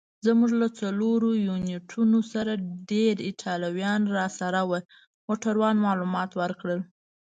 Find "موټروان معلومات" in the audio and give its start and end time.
5.27-6.29